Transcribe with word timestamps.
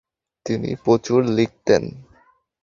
তিনি 0.45 0.69
প্রচুর 0.83 1.19
লিখতেন। 1.37 1.83